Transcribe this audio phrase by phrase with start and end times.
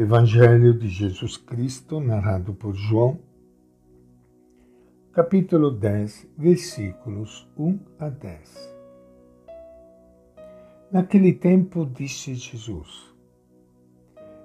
[0.00, 3.18] Evangelho de Jesus Cristo, narrado por João,
[5.12, 8.78] capítulo 10, versículos 1 a 10.
[10.92, 13.12] Naquele tempo disse Jesus: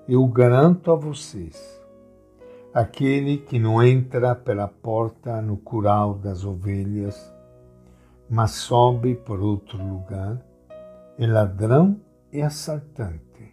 [0.10, 1.80] Eu garanto a vocês,
[2.74, 7.32] aquele que não entra pela porta no curral das ovelhas,
[8.28, 10.44] mas sobe por outro lugar,
[11.20, 12.02] é ladrão
[12.32, 13.53] e assaltante.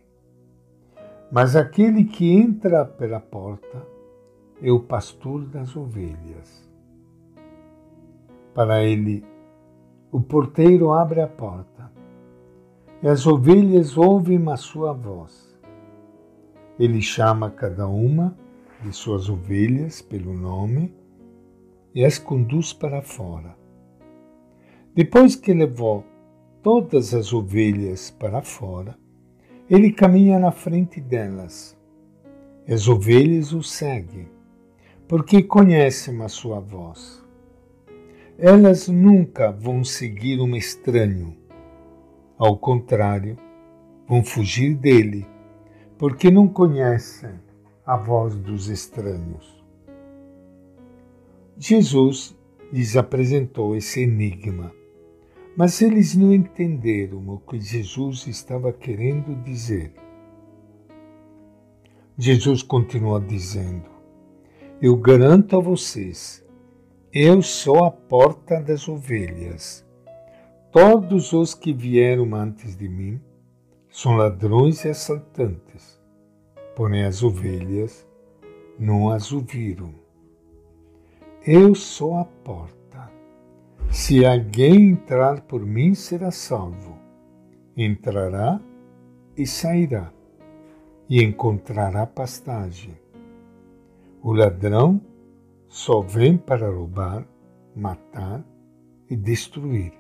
[1.31, 3.87] Mas aquele que entra pela porta
[4.61, 6.69] é o pastor das ovelhas.
[8.53, 9.25] Para ele,
[10.11, 11.91] o porteiro abre a porta
[13.01, 15.57] e as ovelhas ouvem a sua voz.
[16.79, 18.37] Ele chama cada uma
[18.83, 20.93] de suas ovelhas pelo nome
[21.95, 23.57] e as conduz para fora.
[24.95, 26.05] Depois que levou
[26.61, 28.99] todas as ovelhas para fora,
[29.71, 31.79] ele caminha na frente delas.
[32.69, 34.29] As ovelhas o seguem,
[35.07, 37.25] porque conhecem a sua voz.
[38.37, 41.37] Elas nunca vão seguir um estranho.
[42.37, 43.37] Ao contrário,
[44.09, 45.25] vão fugir dele,
[45.97, 47.39] porque não conhecem
[47.87, 49.65] a voz dos estranhos.
[51.57, 52.37] Jesus
[52.73, 54.73] lhes apresentou esse enigma
[55.57, 59.93] mas eles não entenderam o que Jesus estava querendo dizer.
[62.17, 63.89] Jesus continua dizendo:
[64.81, 66.45] Eu garanto a vocês,
[67.13, 69.87] eu sou a porta das ovelhas.
[70.71, 73.21] Todos os que vieram antes de mim
[73.91, 76.01] são ladrões e assaltantes,
[76.77, 78.07] porém as ovelhas
[78.79, 79.93] não as ouviram.
[81.45, 83.11] Eu sou a porta.
[83.91, 86.97] Se alguém entrar por mim, será salvo.
[87.77, 88.61] Entrará
[89.37, 90.13] e sairá,
[91.09, 92.97] e encontrará pastagem.
[94.23, 95.01] O ladrão
[95.67, 97.27] só vem para roubar,
[97.75, 98.45] matar
[99.09, 99.93] e destruir.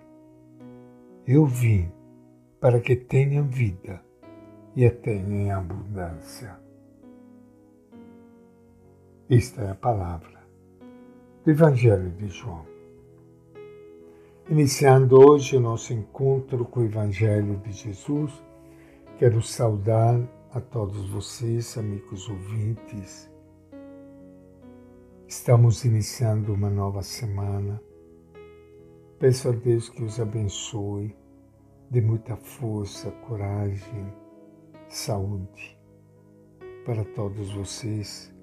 [1.26, 1.90] Eu vim
[2.60, 4.00] para que tenham vida
[4.76, 6.56] e a tenham em abundância.
[9.28, 10.40] Esta é a palavra
[11.44, 12.79] do Evangelho de João.
[14.50, 18.32] Iniciando hoje o nosso encontro com o Evangelho de Jesus,
[19.16, 20.20] quero saudar
[20.52, 23.30] a todos vocês, amigos ouvintes.
[25.28, 27.80] Estamos iniciando uma nova semana.
[29.20, 31.14] Peço a Deus que os abençoe,
[31.88, 34.12] dê muita força, coragem,
[34.88, 35.78] saúde
[36.84, 38.34] para todos vocês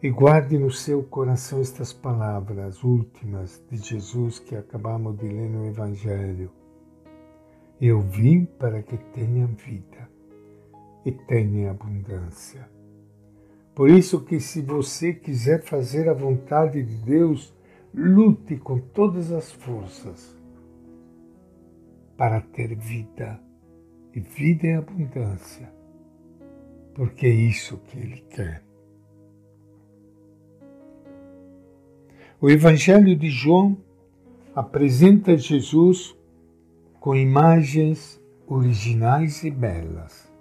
[0.00, 5.66] e guarde no seu coração estas palavras últimas de Jesus que acabamos de ler no
[5.66, 6.52] Evangelho.
[7.80, 10.08] Eu vim para que tenham vida
[11.04, 12.68] e tenham abundância.
[13.74, 17.52] Por isso que se você quiser fazer a vontade de Deus,
[17.92, 20.36] lute com todas as forças
[22.16, 23.40] para ter vida
[24.14, 25.72] e vida em abundância,
[26.94, 28.67] porque é isso que Ele quer.
[32.40, 33.76] O Evangelho de João
[34.54, 36.16] apresenta Jesus
[37.00, 40.32] com imagens originais e belas.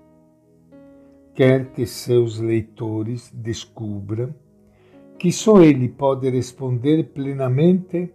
[1.33, 4.31] Quer que seus leitores descubram
[5.17, 8.13] que só ele pode responder plenamente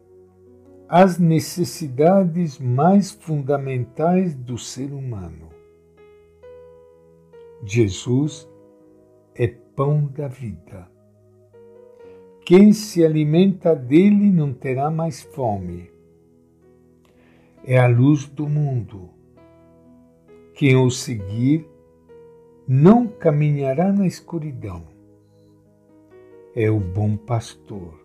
[0.89, 5.49] às necessidades mais fundamentais do ser humano.
[7.65, 8.49] Jesus
[9.35, 10.92] é pão da vida
[12.45, 15.89] quem se alimenta dele não terá mais fome.
[17.65, 19.11] É a luz do mundo.
[20.53, 21.65] Quem o seguir
[22.67, 24.83] não caminhará na escuridão.
[26.55, 28.01] É o bom pastor.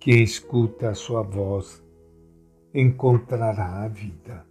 [0.00, 1.80] Quem escuta a sua voz
[2.74, 4.44] encontrará a vida.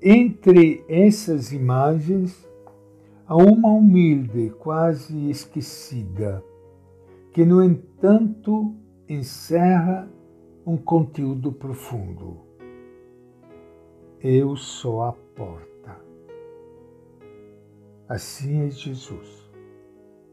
[0.00, 2.48] Entre essas imagens,
[3.26, 6.44] há uma humilde, quase esquecida,
[7.32, 8.74] que, no entanto,
[9.08, 10.08] encerra
[10.66, 12.40] um conteúdo profundo.
[14.20, 15.98] Eu sou a porta.
[18.06, 19.50] Assim é Jesus,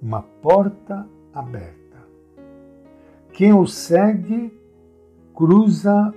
[0.01, 2.05] uma porta aberta.
[3.31, 4.53] Quem o segue
[5.33, 6.13] cruza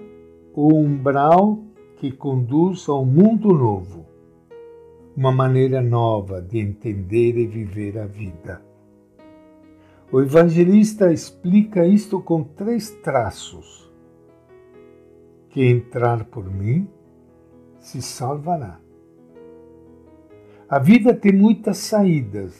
[0.53, 1.61] o umbral
[1.99, 4.05] que conduz ao mundo novo,
[5.17, 8.72] uma maneira nova de entender e viver a vida
[10.13, 13.91] o evangelista explica isto com três traços.
[15.49, 16.87] Que entrar por mim
[17.79, 18.79] se salvará.
[20.69, 22.55] A vida tem muitas saídas.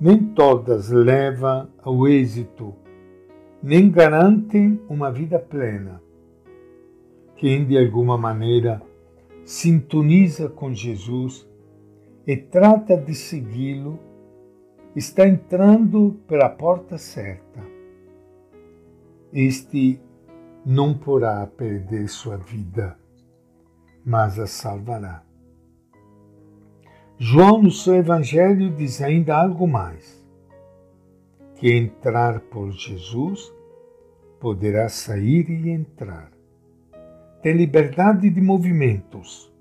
[0.00, 2.72] Nem todas levam ao êxito,
[3.62, 6.00] nem garantem uma vida plena.
[7.36, 8.80] Quem de alguma maneira
[9.44, 11.48] sintoniza com Jesus
[12.26, 13.98] e trata de segui-lo,
[14.94, 17.60] está entrando pela porta certa.
[19.32, 20.00] Este
[20.64, 22.98] não porá perder sua vida,
[24.04, 25.22] mas a salvará.
[27.18, 30.22] João, no seu Evangelho, diz ainda algo mais:
[31.54, 33.52] que entrar por Jesus
[34.40, 36.30] poderá sair e entrar.
[37.40, 39.52] Tem liberdade de movimentos.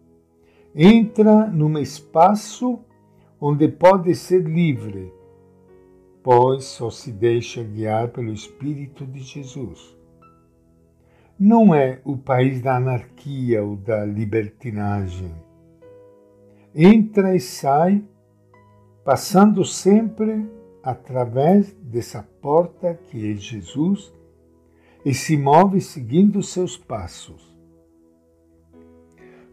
[0.74, 2.80] Entra num espaço
[3.40, 5.12] onde pode ser livre,
[6.24, 9.98] pois só se deixa guiar pelo Espírito de Jesus.
[11.40, 15.34] Não é o país da anarquia ou da libertinagem
[16.74, 18.04] entra e sai,
[19.04, 20.50] passando sempre
[20.84, 24.14] através dessa porta que é Jesus
[25.06, 27.52] e se move seguindo seus passos.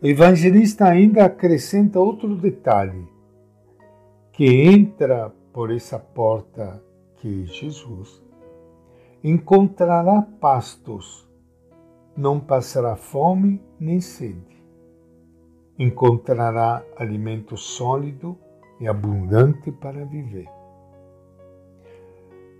[0.00, 3.06] O evangelista ainda acrescenta outro detalhe:
[4.32, 6.80] que entra por essa porta
[7.16, 8.22] que é Jesus,
[9.24, 11.28] encontrará pastos,
[12.16, 14.64] não passará fome nem sede.
[15.76, 18.38] Encontrará alimento sólido
[18.78, 20.48] e abundante para viver.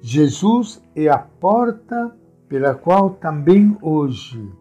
[0.00, 2.18] Jesus é a porta
[2.48, 4.52] pela qual também hoje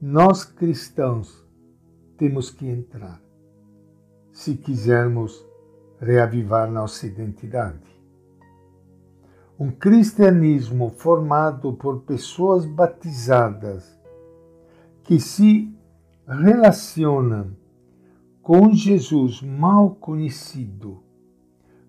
[0.00, 1.46] nós cristãos
[2.16, 3.20] temos que entrar,
[4.32, 5.46] se quisermos
[6.02, 7.78] reavivar nossa identidade.
[9.58, 13.96] Um cristianismo formado por pessoas batizadas
[15.04, 15.72] que se
[16.26, 17.56] relacionam
[18.42, 21.04] com Jesus mal conhecido,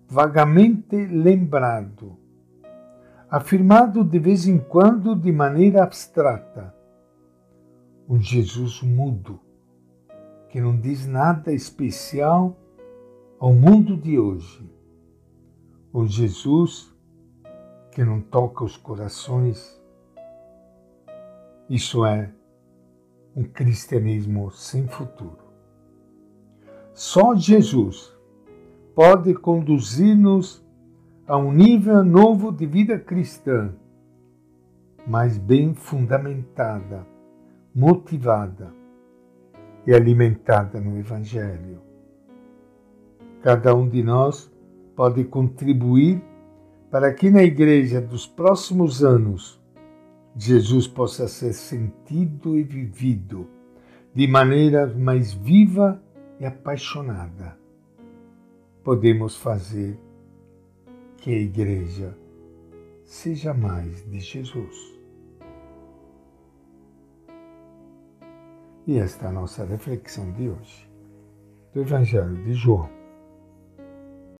[0.06, 2.16] vagamente lembrado,
[3.28, 6.72] afirmado de vez em quando de maneira abstrata,
[8.08, 9.40] um Jesus mudo,
[10.50, 12.56] que não diz nada especial
[13.44, 14.66] ao mundo de hoje,
[15.92, 16.90] um Jesus
[17.92, 19.78] que não toca os corações.
[21.68, 22.32] Isso é
[23.36, 25.44] um cristianismo sem futuro.
[26.94, 28.16] Só Jesus
[28.94, 30.66] pode conduzir-nos
[31.26, 33.74] a um nível novo de vida cristã,
[35.06, 37.06] mais bem fundamentada,
[37.74, 38.72] motivada
[39.86, 41.83] e alimentada no Evangelho.
[43.44, 44.50] Cada um de nós
[44.96, 46.24] pode contribuir
[46.90, 49.60] para que na igreja dos próximos anos
[50.34, 53.46] Jesus possa ser sentido e vivido
[54.14, 56.02] de maneira mais viva
[56.40, 57.58] e apaixonada,
[58.82, 59.98] podemos fazer
[61.18, 62.16] que a Igreja
[63.04, 64.98] seja mais de Jesus.
[68.86, 70.90] E esta é a nossa reflexão de hoje,
[71.74, 72.93] do Evangelho de João.